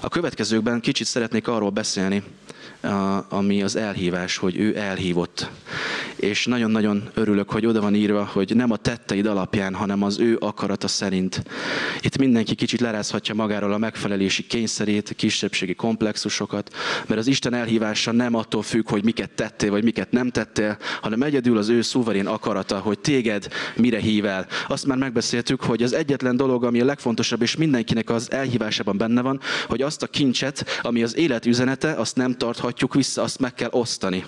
[0.00, 2.22] A következőkben kicsit szeretnék arról beszélni,
[3.28, 5.50] ami az elhívás, hogy ő elhívott.
[6.16, 10.36] És nagyon-nagyon örülök, hogy oda van írva, hogy nem a tetteid alapján, hanem az ő
[10.40, 11.42] akarata szerint.
[12.00, 16.74] Itt mindenki kicsit lerázhatja magáról a megfelelési kényszerét, kisebbségi komplexusokat,
[17.06, 21.22] mert az Isten elhívása nem attól függ, hogy miket tettél, vagy miket nem tettél, hanem
[21.22, 24.46] egyedül az ő szuverén akarata, hogy téged mire hív el.
[24.68, 29.20] Azt már megbeszéltük, hogy az egyetlen dolog, ami a legfontosabb, és mindenkinek az elhívásában benne
[29.20, 33.38] van, hogy azt a kincset, ami az élet üzenete, azt nem tarthat adhatjuk vissza, azt
[33.38, 34.24] meg kell osztani.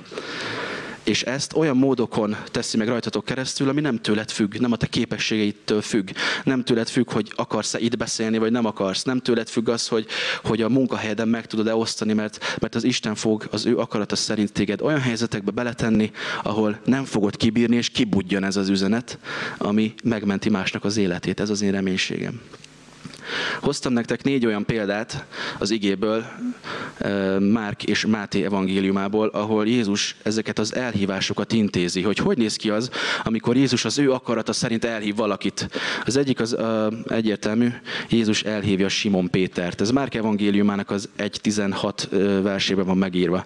[1.05, 4.87] És ezt olyan módokon teszi meg rajtatok keresztül, ami nem tőled függ, nem a te
[4.87, 6.11] képességeidtől függ.
[6.45, 9.03] Nem tőled függ, hogy akarsz-e itt beszélni, vagy nem akarsz.
[9.03, 10.07] Nem tőled függ az, hogy,
[10.45, 14.53] hogy a munkahelyeden meg tudod-e osztani, mert, mert az Isten fog az ő akarata szerint
[14.53, 16.11] téged olyan helyzetekbe beletenni,
[16.43, 19.19] ahol nem fogod kibírni, és kibudjan ez az üzenet,
[19.59, 21.41] ami megmenti másnak az életét.
[21.41, 22.41] Ez az én reménységem.
[23.61, 25.25] Hoztam nektek négy olyan példát
[25.59, 26.25] az igéből,
[27.39, 32.91] Márk és Máté evangéliumából, ahol Jézus ezeket az elhívásokat intézi, hogy hogy néz ki az,
[33.25, 35.69] amikor Jézus az ő akarata szerint elhív valakit.
[36.05, 37.69] Az egyik az uh, egyértelmű,
[38.09, 39.81] Jézus elhívja Simon Pétert.
[39.81, 43.45] Ez Márk evangéliumának az 1.16 versében van megírva.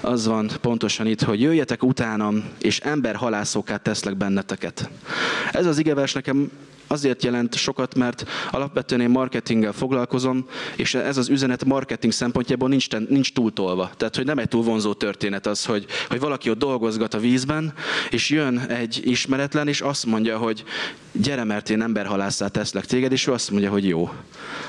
[0.00, 4.90] Az van pontosan itt, hogy jöjjetek utánam, és emberhalászókát teszlek benneteket.
[5.52, 6.50] Ez az igevers nekem
[6.92, 12.88] azért jelent sokat, mert alapvetően én marketinggel foglalkozom, és ez az üzenet marketing szempontjából nincs,
[13.08, 13.90] nincs túltolva.
[13.96, 17.72] Tehát, hogy nem egy túl vonzó történet az, hogy, hogy valaki ott dolgozgat a vízben,
[18.10, 20.64] és jön egy ismeretlen, és azt mondja, hogy
[21.12, 24.10] gyere, mert én emberhalásszá teszlek téged, és ő azt mondja, hogy jó.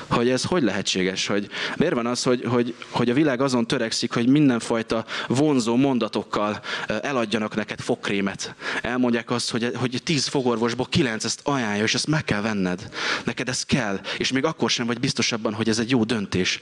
[0.06, 1.26] Hogy ez hogy lehetséges?
[1.26, 6.60] Hogy miért van az, hogy, hogy, hogy a világ azon törekszik, hogy mindenfajta vonzó mondatokkal
[7.02, 8.54] eladjanak neked fogkrémet.
[8.82, 12.88] Elmondják azt, hogy, hogy tíz fogorvosból kilenc ezt ajánlja, és ezt meg kell venned.
[13.24, 16.60] Neked ez kell, és még akkor sem vagy biztos abban, hogy ez egy jó döntés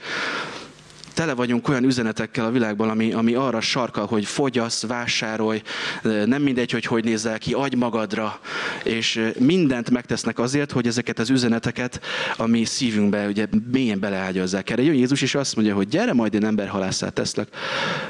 [1.13, 5.61] tele vagyunk olyan üzenetekkel a világban, ami, ami arra sarkal, hogy fogyasz, vásárolj,
[6.01, 8.39] nem mindegy, hogy hogy nézel ki, adj magadra,
[8.83, 12.01] és mindent megtesznek azért, hogy ezeket az üzeneteket,
[12.37, 14.69] ami szívünkbe ugye mélyen beleágyazzák.
[14.69, 17.47] Erre jön Jézus, és azt mondja, hogy gyere, majd én emberhalászát teszlek.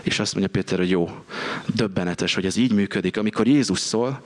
[0.02, 1.10] És azt mondja Péter, hogy jó,
[1.76, 3.18] döbbenetes, hogy ez így működik.
[3.18, 4.22] Amikor Jézus szól,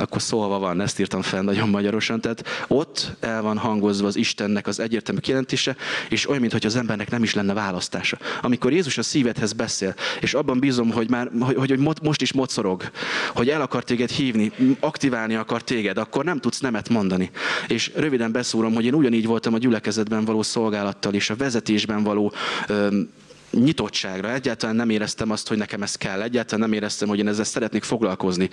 [0.00, 4.66] akkor szólva van, ezt írtam fel nagyon magyarosan, tehát ott el van hangozva az Istennek
[4.66, 5.76] az egyértelmű kijelentése,
[6.08, 8.18] és olyan, mintha az embernek nem is lenne választása.
[8.42, 12.90] Amikor Jézus a szívedhez beszél, és abban bízom, hogy már hogy, hogy most is mocorog,
[13.34, 17.30] hogy el akar téged hívni, aktiválni akar téged, akkor nem tudsz nemet mondani.
[17.66, 22.32] És röviden beszúrom, hogy én ugyanígy voltam a gyülekezetben való szolgálattal és a vezetésben való
[22.66, 23.08] öm,
[23.50, 24.32] nyitottságra.
[24.32, 26.22] Egyáltalán nem éreztem azt, hogy nekem ez kell.
[26.22, 28.48] Egyáltalán nem éreztem, hogy én ezzel szeretnék foglalkozni.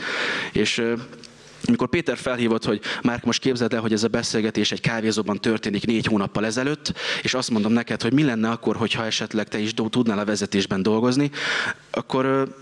[0.51, 0.83] És
[1.67, 5.85] amikor Péter felhívott, hogy már most képzeld el, hogy ez a beszélgetés egy kávézóban történik
[5.85, 9.73] négy hónappal ezelőtt, és azt mondom neked, hogy mi lenne akkor, hogyha esetleg te is
[9.73, 11.31] tudnál a vezetésben dolgozni,
[11.91, 12.53] akkor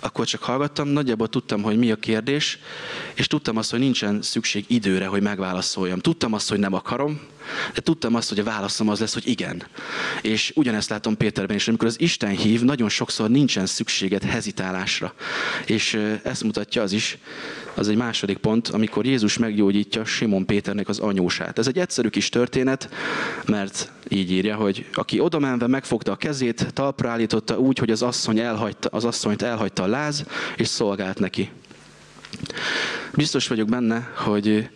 [0.00, 2.58] akkor csak hallgattam, nagyjából tudtam, hogy mi a kérdés,
[3.14, 5.98] és tudtam azt, hogy nincsen szükség időre, hogy megválaszoljam.
[5.98, 7.20] Tudtam azt, hogy nem akarom,
[7.74, 9.62] de tudtam azt, hogy a válaszom az lesz, hogy igen.
[10.22, 15.14] És ugyanezt látom Péterben is, amikor az Isten hív, nagyon sokszor nincsen szükséged hezitálásra.
[15.66, 17.18] És ezt mutatja az is,
[17.74, 21.58] az egy második pont, amikor Jézus meggyógyítja Simon Péternek az anyósát.
[21.58, 22.88] Ez egy egyszerű kis történet,
[23.46, 28.38] mert így írja, hogy aki odamenve megfogta a kezét, talpra állította úgy, hogy az, asszony
[28.38, 30.24] elhagyta, az asszonyt elhagyta a láz,
[30.56, 31.50] és szolgált neki.
[33.14, 34.68] Biztos vagyok benne, hogy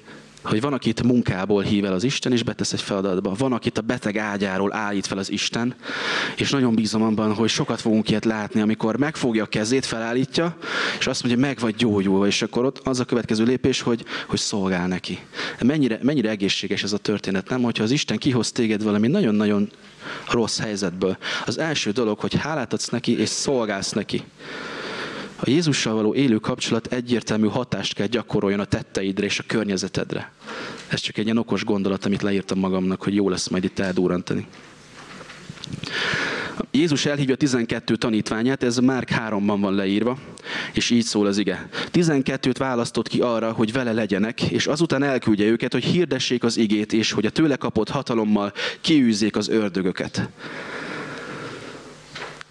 [0.42, 3.35] hogy van, akit munkából hív el az Isten, és betesz egy feladatba.
[3.38, 5.74] Van, akit a beteg ágyáról állít fel az Isten,
[6.37, 10.57] és nagyon bízom abban, hogy sokat fogunk ilyet látni, amikor megfogja a kezét, felállítja,
[10.98, 14.38] és azt mondja, meg vagy gyógyulva, és akkor ott az a következő lépés, hogy, hogy
[14.38, 15.18] szolgál neki.
[15.62, 17.62] Mennyire, mennyire egészséges ez a történet, nem?
[17.62, 19.70] Hogyha az Isten kihoz téged valami nagyon-nagyon
[20.31, 21.16] rossz helyzetből.
[21.46, 24.22] Az első dolog, hogy hálát adsz neki, és szolgálsz neki.
[25.42, 30.33] A Jézussal való élő kapcsolat egyértelmű hatást kell gyakoroljon a tetteidre és a környezetedre.
[30.88, 34.46] Ez csak egy ilyen okos gondolat, amit leírtam magamnak, hogy jó lesz majd itt eldúrantani.
[36.70, 40.18] Jézus elhívja 12 tanítványát, ez Márk 3-ban van leírva,
[40.72, 41.68] és így szól az ige.
[41.92, 46.92] 12-t választott ki arra, hogy vele legyenek, és azután elküldje őket, hogy hirdessék az igét,
[46.92, 50.29] és hogy a tőle kapott hatalommal kiűzzék az ördögöket.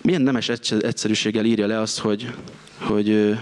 [0.01, 0.49] Milyen nemes
[0.79, 2.31] egyszerűséggel írja le azt, hogy
[2.79, 3.37] hogy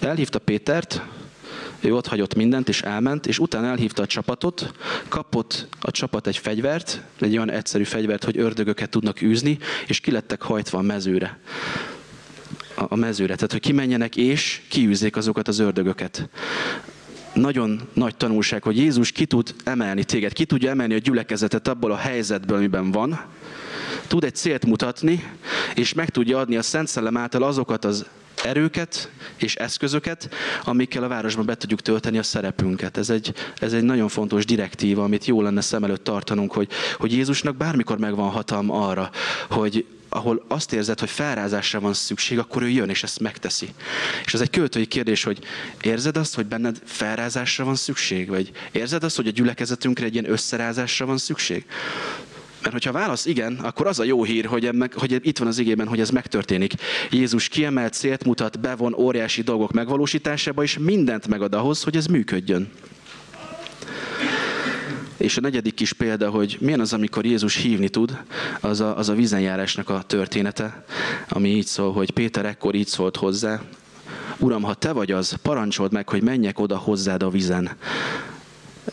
[0.00, 1.02] elhívta Pétert,
[1.84, 4.72] ő ott hagyott mindent, és elment, és utána elhívta a csapatot,
[5.08, 10.42] kapott a csapat egy fegyvert, egy olyan egyszerű fegyvert, hogy ördögöket tudnak űzni, és kilettek
[10.42, 11.38] hajtva a mezőre.
[12.74, 16.28] A, a mezőre, tehát hogy kimenjenek és kiűzzék azokat az ördögöket.
[17.32, 21.92] Nagyon nagy tanulság, hogy Jézus ki tud emelni téged, ki tudja emelni a gyülekezetet abból
[21.92, 23.20] a helyzetből, amiben van,
[24.06, 25.24] tud egy célt mutatni,
[25.74, 28.06] és meg tudja adni a Szent Szellem által azokat az
[28.44, 30.28] erőket és eszközöket,
[30.64, 32.96] amikkel a városban be tudjuk tölteni a szerepünket.
[32.96, 37.12] Ez egy, ez egy nagyon fontos direktíva, amit jó lenne szem előtt tartanunk, hogy, hogy
[37.12, 39.10] Jézusnak bármikor megvan hatalma arra,
[39.50, 43.68] hogy ahol azt érzed, hogy felrázásra van szükség, akkor ő jön és ezt megteszi.
[44.24, 45.38] És ez egy költői kérdés, hogy
[45.80, 48.28] érzed azt, hogy benned felrázásra van szükség?
[48.28, 51.66] Vagy érzed azt, hogy a gyülekezetünkre egy ilyen összerázásra van szükség?
[52.64, 55.48] Mert hogyha a válasz igen, akkor az a jó hír, hogy, meg, hogy itt van
[55.48, 56.72] az igében, hogy ez megtörténik.
[57.10, 62.70] Jézus kiemelt célt mutat, bevon óriási dolgok megvalósításába, és mindent megad ahhoz, hogy ez működjön.
[65.16, 68.18] És a negyedik kis példa, hogy milyen az, amikor Jézus hívni tud,
[68.60, 70.84] az a, az a vízenjárásnak a története,
[71.28, 73.60] ami így szól, hogy Péter ekkor így szólt hozzá,
[74.38, 77.70] Uram, ha te vagy az, parancsold meg, hogy menjek oda hozzád a vizen.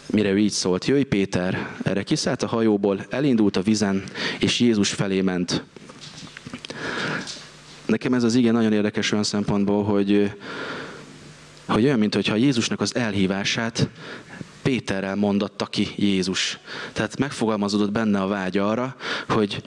[0.06, 4.04] Mire ő így szólt, jöjj Péter, erre kiszállt a hajóból, elindult a vizen,
[4.40, 5.64] és Jézus felé ment.
[7.86, 10.32] Nekem ez az igen nagyon érdekes olyan szempontból, hogy,
[11.66, 13.90] hogy olyan, mintha Jézusnak az elhívását
[14.62, 16.60] Péterrel mondatta ki Jézus.
[16.94, 18.96] Tehát megfogalmazódott benne a vágy arra,
[19.30, 19.64] hogy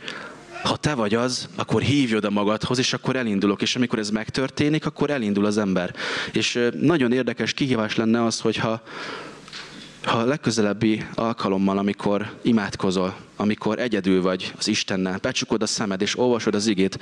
[0.63, 3.63] ha te vagy az, akkor hívj oda magadhoz, és akkor elindulok.
[3.63, 5.95] És amikor ez megtörténik, akkor elindul az ember.
[6.33, 8.83] És nagyon érdekes kihívás lenne az, hogyha
[10.05, 16.19] ha a legközelebbi alkalommal, amikor imádkozol, amikor egyedül vagy az Istennel, becsukod a szemed és
[16.19, 16.99] olvasod az igét,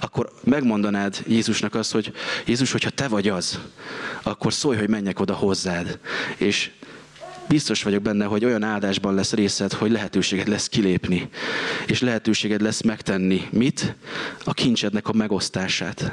[0.00, 2.12] akkor megmondanád Jézusnak azt, hogy
[2.46, 3.58] Jézus, hogyha te vagy az,
[4.22, 5.98] akkor szólj, hogy menjek oda hozzád.
[6.36, 6.70] És
[7.48, 11.28] biztos vagyok benne, hogy olyan áldásban lesz részed, hogy lehetőséged lesz kilépni,
[11.86, 13.94] és lehetőséged lesz megtenni mit?
[14.44, 16.12] A kincsednek a megosztását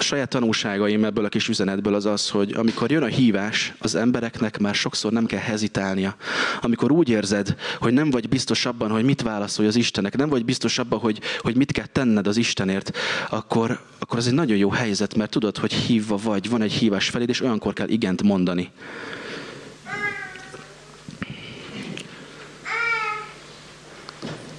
[0.00, 3.94] a saját tanulságaim ebből a kis üzenetből az az, hogy amikor jön a hívás, az
[3.94, 6.16] embereknek már sokszor nem kell hezitálnia.
[6.60, 10.44] Amikor úgy érzed, hogy nem vagy biztos abban, hogy mit válaszolj az Istennek, nem vagy
[10.44, 12.96] biztos abban, hogy, hogy mit kell tenned az Istenért,
[13.30, 17.08] akkor, akkor ez egy nagyon jó helyzet, mert tudod, hogy hívva vagy, van egy hívás
[17.08, 18.70] feléd, és olyankor kell igent mondani.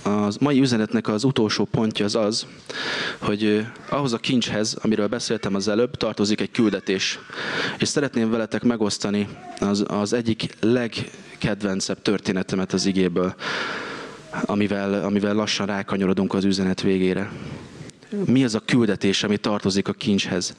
[0.04, 2.46] A mai üzenetnek az utolsó pontja az az,
[3.18, 7.20] hogy ahhoz a kincshez, amiről beszéltem az előbb, tartozik egy küldetés.
[7.78, 9.28] És szeretném veletek megosztani
[9.60, 13.36] az, az egyik legkedvencebb történetemet az igéből,
[14.46, 17.32] amivel, amivel lassan rákanyarodunk az üzenet végére.
[18.26, 20.56] Mi az a küldetés, ami tartozik a kincshez?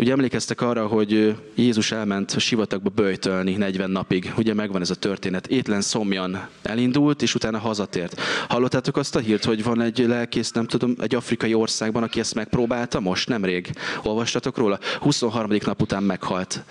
[0.00, 4.32] Ugye emlékeztek arra, hogy Jézus elment a sivatagba böjtölni 40 napig.
[4.36, 5.46] Ugye megvan ez a történet.
[5.46, 8.20] Étlen szomjan elindult, és utána hazatért.
[8.48, 12.34] Hallottátok azt a hírt, hogy van egy lelkész, nem tudom, egy afrikai országban, aki ezt
[12.34, 13.70] megpróbálta most, nemrég?
[14.02, 14.78] Olvastatok róla?
[15.00, 15.50] 23.
[15.64, 16.62] nap után meghalt.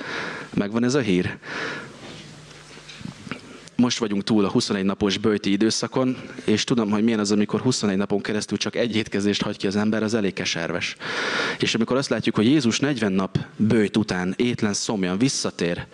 [0.53, 1.37] Megvan ez a hír?
[3.79, 7.97] Most vagyunk túl a 21 napos bőti időszakon, és tudom, hogy milyen az, amikor 21
[7.97, 10.95] napon keresztül csak egy étkezést hagy ki az ember, az elég keserves.
[11.59, 15.85] És amikor azt látjuk, hogy Jézus 40 nap bőjt után étlen szomjan visszatér,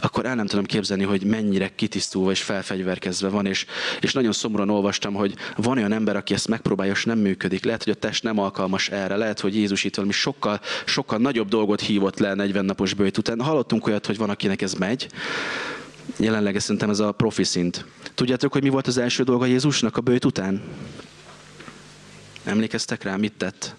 [0.00, 3.66] akkor el nem tudom képzelni, hogy mennyire kitisztulva és felfegyverkezve van, és,
[4.00, 7.64] és nagyon szomorúan olvastam, hogy van olyan ember, aki ezt megpróbálja, és nem működik.
[7.64, 11.48] Lehet, hogy a test nem alkalmas erre, lehet, hogy Jézus itt valami sokkal, sokkal nagyobb
[11.48, 13.40] dolgot hívott le 40 napos bőjt után.
[13.40, 15.08] Hallottunk olyat, hogy van, akinek ez megy,
[16.16, 17.84] Jelenleg szerintem ez a profi szint.
[18.14, 20.62] Tudjátok, hogy mi volt az első dolga Jézusnak a bőjt után?
[22.44, 23.74] Emlékeztek rá, mit tett?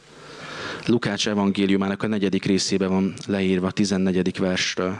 [0.85, 4.37] Lukács evangéliumának a negyedik részében van leírva, a 14.
[4.37, 4.99] versről.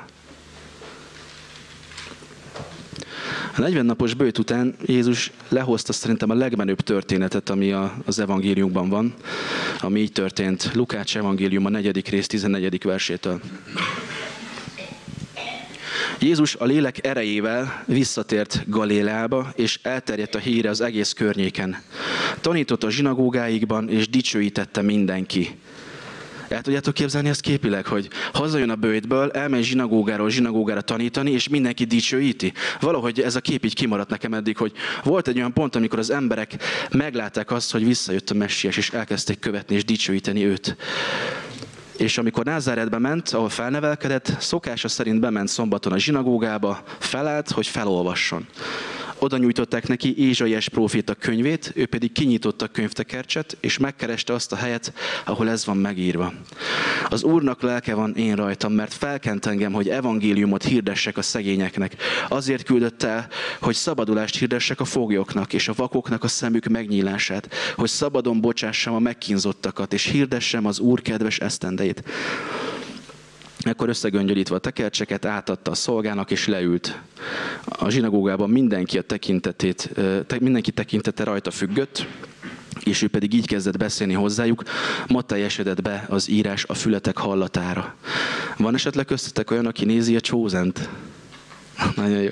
[3.56, 8.90] A 40 napos bőt után Jézus lehozta szerintem a legmenőbb történetet, ami a, az evangéliumban
[8.90, 9.14] van,
[9.80, 10.74] ami így történt.
[10.74, 12.84] Lukács evangélium a negyedik rész 14.
[12.84, 13.42] versétől.
[16.24, 21.78] Jézus a lélek erejével visszatért Galileába, és elterjedt a híre az egész környéken.
[22.42, 25.58] Tanított a zsinagógáikban, és dicsőítette mindenki.
[26.48, 31.84] El tudjátok képzelni ezt képileg, hogy hazajön a bőjtből, elmegy zsinagógáról zsinagógára tanítani, és mindenki
[31.84, 32.54] dicsőíti.
[32.80, 34.72] Valahogy ez a kép így kimaradt nekem eddig, hogy
[35.04, 36.56] volt egy olyan pont, amikor az emberek
[36.92, 40.76] meglátták azt, hogy visszajött a messiás, és elkezdték követni és dicsőíteni őt.
[41.98, 48.48] És amikor Názáretbe ment, ahol felnevelkedett, szokása szerint bement szombaton a zsinagógába, felállt, hogy felolvasson
[49.24, 54.56] oda nyújtották neki Ézsaiás próféta könyvét, ő pedig kinyitotta a könyvtekercset, és megkereste azt a
[54.56, 54.94] helyet,
[55.26, 56.34] ahol ez van megírva.
[57.10, 61.96] Az Úrnak lelke van én rajtam, mert felkent engem, hogy evangéliumot hirdessek a szegényeknek.
[62.30, 63.28] Azért küldött el,
[63.60, 69.00] hogy szabadulást hirdessek a foglyoknak, és a vakoknak a szemük megnyílását, hogy szabadon bocsássam a
[69.00, 72.04] megkínzottakat, és hirdessem az Úr kedves esztendeit.
[73.64, 77.00] Ekkor összegöngyölítve a tekercseket átadta a szolgának, és leült.
[77.66, 79.90] A zsinagógában mindenki a tekintetét,
[80.40, 82.08] mindenki tekintete rajta függött,
[82.84, 84.64] és ő pedig így kezdett beszélni hozzájuk,
[85.08, 87.96] ma teljesedett be az írás a fületek hallatára.
[88.58, 90.90] Van esetleg köztetek olyan, aki nézi a csózent?
[91.96, 92.30] Nagyon jó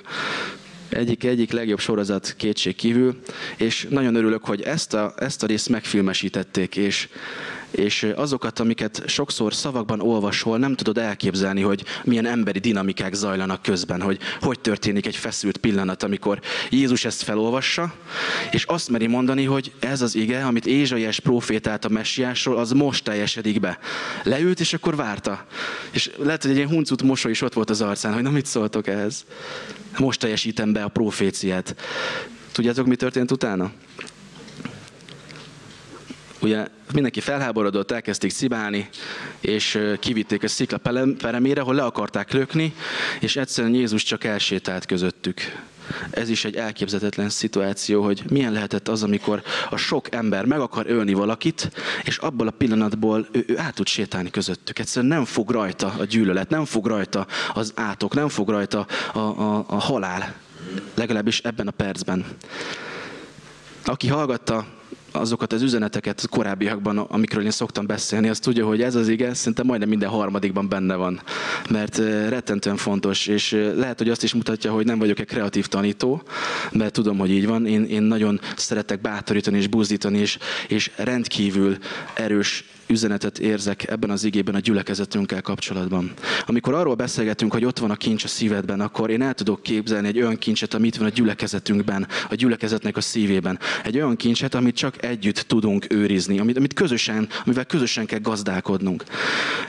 [0.94, 3.20] egyik, egyik legjobb sorozat kétség kívül,
[3.58, 7.10] és nagyon örülök, hogy ezt a, ezt a részt megfilmesítették, és,
[7.72, 14.02] és azokat, amiket sokszor szavakban olvasol, nem tudod elképzelni, hogy milyen emberi dinamikák zajlanak közben,
[14.02, 17.94] hogy hogy történik egy feszült pillanat, amikor Jézus ezt felolvassa,
[18.52, 23.04] és azt meri mondani, hogy ez az ige, amit Ézsaiás profétált a messiásról, az most
[23.04, 23.80] teljesedik be.
[24.24, 25.46] Leült, és akkor várta.
[25.92, 28.46] És lehet, hogy egy ilyen huncut mosoly is ott volt az arcán, hogy na mit
[28.46, 29.26] szóltok ehhez.
[29.98, 31.76] Most teljesítem be a proféciát.
[32.52, 33.72] Tudjátok, mi történt utána?
[36.42, 38.90] Ugye mindenki felháborodott, elkezdték szibálni,
[39.40, 40.78] és kivitték a szikla
[41.18, 42.74] peremére, ahol le akarták lökni,
[43.20, 45.42] és egyszerűen Jézus csak elsétált közöttük.
[46.10, 50.86] Ez is egy elképzetetlen szituáció, hogy milyen lehetett az, amikor a sok ember meg akar
[50.88, 51.72] ölni valakit,
[52.04, 54.80] és abból a pillanatból ő, ő át tud sétálni közöttük.
[54.80, 59.20] Egyszerűen nem fog rajta a gyűlölet, nem fog rajta az átok, nem fog rajta a,
[59.20, 60.36] a, a halál.
[60.94, 62.26] Legalábbis ebben a percben.
[63.86, 64.66] Aki hallgatta
[65.12, 69.64] azokat az üzeneteket korábbiakban, amikről én szoktam beszélni, az tudja, hogy ez az ige szinte
[69.64, 71.22] majdnem minden harmadikban benne van.
[71.70, 71.98] Mert
[72.30, 76.24] rettentően fontos, és lehet, hogy azt is mutatja, hogy nem vagyok egy kreatív tanító,
[76.72, 77.66] mert tudom, hogy így van.
[77.66, 81.78] Én, én nagyon szeretek bátorítani és buzdítani, és, és rendkívül
[82.14, 86.12] erős üzenetet érzek ebben az igében a gyülekezetünkkel kapcsolatban.
[86.46, 90.08] Amikor arról beszélgetünk, hogy ott van a kincs a szívedben, akkor én el tudok képzelni
[90.08, 93.60] egy olyan kincset, amit van a gyülekezetünkben, a gyülekezetnek a szívében.
[93.84, 99.04] Egy olyan kincset, amit csak együtt tudunk őrizni, amit, amit közösen, amivel közösen kell gazdálkodnunk.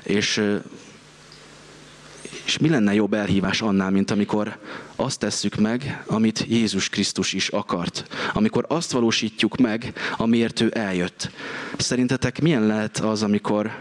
[0.03, 0.43] És
[2.45, 4.59] és mi lenne jobb elhívás annál, mint amikor
[4.97, 8.07] azt tesszük meg, amit Jézus Krisztus is akart.
[8.33, 11.31] Amikor azt valósítjuk meg, amiért ő eljött.
[11.77, 13.77] Szerintetek milyen lehet az, amikor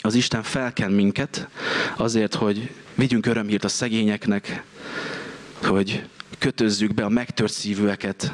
[0.00, 1.48] az Isten felken minket
[1.96, 4.62] azért, hogy vigyünk örömhírt a szegényeknek,
[5.62, 6.04] hogy
[6.38, 8.32] kötözzük be a megtört szívűeket,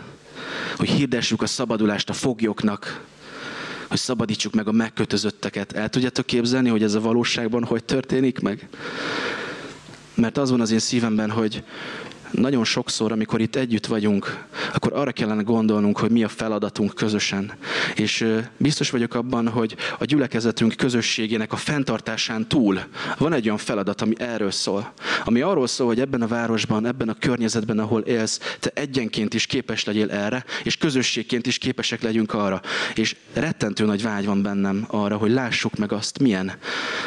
[0.76, 3.04] hogy hirdessük a szabadulást a foglyoknak,
[3.90, 5.72] hogy szabadítsuk meg a megkötözötteket.
[5.72, 8.68] El tudjátok képzelni, hogy ez a valóságban hogy történik meg?
[10.14, 11.64] Mert az van az én szívemben, hogy
[12.30, 17.52] nagyon sokszor, amikor itt együtt vagyunk, akkor arra kellene gondolnunk, hogy mi a feladatunk közösen.
[17.94, 22.80] És biztos vagyok abban, hogy a gyülekezetünk közösségének a fenntartásán túl
[23.18, 24.92] van egy olyan feladat, ami erről szól.
[25.24, 29.46] Ami arról szól, hogy ebben a városban, ebben a környezetben, ahol élsz, te egyenként is
[29.46, 32.60] képes legyél erre, és közösségként is képesek legyünk arra.
[32.94, 36.52] És rettentő nagy vágy van bennem arra, hogy lássuk meg azt, milyen,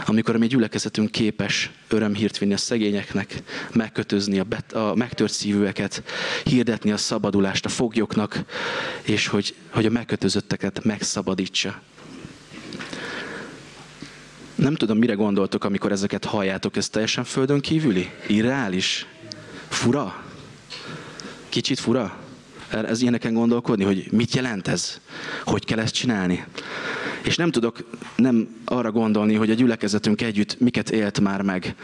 [0.05, 5.39] amikor a mi gyülekezetünk képes örömhírt vinni a szegényeknek, megkötözni a, bet, a meg megtört
[5.39, 6.03] szívűeket,
[6.43, 8.43] hirdetni a szabadulást a foglyoknak,
[9.01, 11.81] és hogy, hogy a megkötözötteket megszabadítsa.
[14.55, 18.09] Nem tudom, mire gondoltok, amikor ezeket halljátok, ez teljesen földön kívüli?
[18.27, 19.05] Irreális?
[19.67, 20.23] Fura?
[21.49, 22.17] Kicsit fura?
[22.69, 24.99] Ez ilyeneken gondolkodni, hogy mit jelent ez?
[25.43, 26.45] Hogy kell ezt csinálni?
[27.23, 27.77] És nem tudok
[28.15, 31.75] nem arra gondolni, hogy a gyülekezetünk együtt miket élt már meg.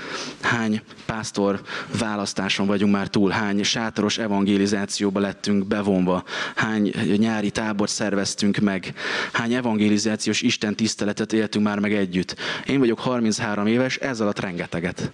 [0.42, 1.62] Hány pásztor
[2.00, 6.24] választáson vagyunk már túl, hány sátoros evangelizációba lettünk bevonva,
[6.56, 8.94] hány nyári tábort szerveztünk meg,
[9.32, 12.36] hány evangelizációs Isten tiszteletet éltünk már meg együtt.
[12.68, 15.12] Én vagyok 33 éves, ez alatt rengeteget.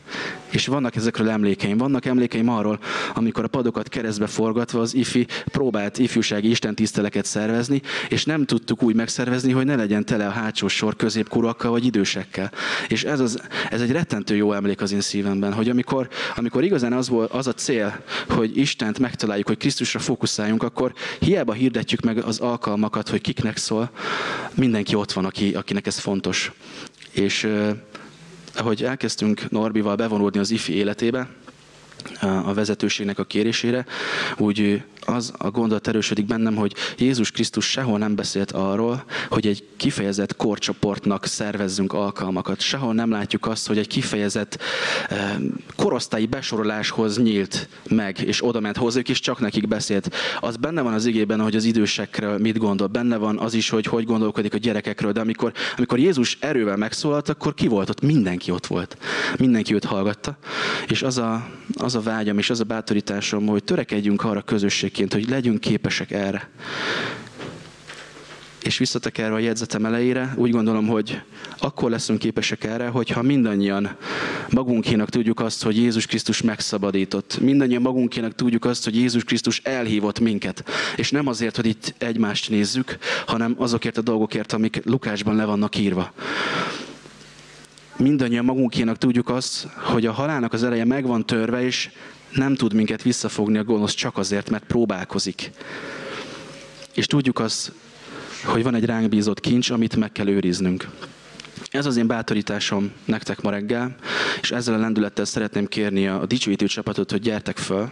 [0.49, 1.77] És vannak ezekről emlékeim.
[1.77, 2.79] Vannak emlékeim arról,
[3.13, 8.83] amikor a padokat keresztbe forgatva az ifi próbált ifjúsági Isten tiszteleket szervezni, és nem tudtuk
[8.83, 12.51] úgy megszervezni, hogy ne legyen tele a hátsó sor középkurakkal vagy idősekkel.
[12.87, 16.93] És ez, az, ez egy rettentő jó emlék az én szívemben, hogy amikor, amikor igazán
[16.93, 22.17] az, volt, az a cél, hogy Istent megtaláljuk, hogy Krisztusra fókuszáljunk, akkor hiába hirdetjük meg
[22.17, 23.89] az alkalmakat, hogy kiknek szól,
[24.53, 26.51] mindenki ott van, aki, akinek ez fontos.
[27.11, 27.47] És
[28.55, 31.27] ahogy elkezdtünk Norbival bevonódni az IFI életébe,
[32.21, 33.85] a vezetőségnek a kérésére,
[34.37, 39.63] úgy az a gondolat erősödik bennem, hogy Jézus Krisztus sehol nem beszélt arról, hogy egy
[39.77, 42.61] kifejezett korcsoportnak szervezzünk alkalmakat.
[42.61, 44.61] Sehol nem látjuk azt, hogy egy kifejezett
[45.75, 50.15] korosztályi besoroláshoz nyílt meg, és oda ment hozzájuk, és csak nekik beszélt.
[50.39, 52.87] Az benne van az igében, hogy az idősekről mit gondol.
[52.87, 55.11] Benne van az is, hogy hogy gondolkodik a gyerekekről.
[55.11, 58.01] De amikor, amikor Jézus erővel megszólalt, akkor ki volt ott?
[58.01, 58.97] Mindenki ott volt.
[59.37, 60.37] Mindenki őt hallgatta.
[60.87, 65.23] És az a, az a vágyam és az a bátorításom, hogy törekedjünk arra közösség egyébként,
[65.23, 66.49] hogy legyünk képesek erre.
[68.61, 71.21] És visszatekerve a jegyzetem elejére, úgy gondolom, hogy
[71.57, 73.97] akkor leszünk képesek erre, hogyha mindannyian
[74.49, 77.39] magunkénak tudjuk azt, hogy Jézus Krisztus megszabadított.
[77.41, 80.63] Mindannyian magunkénak tudjuk azt, hogy Jézus Krisztus elhívott minket.
[80.95, 85.77] És nem azért, hogy itt egymást nézzük, hanem azokért a dolgokért, amik Lukásban le vannak
[85.77, 86.13] írva
[87.97, 91.89] mindannyian magunkénak tudjuk azt, hogy a halálnak az eleje meg van törve, és
[92.31, 95.51] nem tud minket visszafogni a gonosz csak azért, mert próbálkozik.
[96.93, 97.71] És tudjuk azt,
[98.43, 100.89] hogy van egy ránk bízott kincs, amit meg kell őriznünk.
[101.69, 103.95] Ez az én bátorításom nektek ma reggel,
[104.41, 107.89] és ezzel a lendülettel szeretném kérni a dicsőítő csapatot, hogy gyertek föl,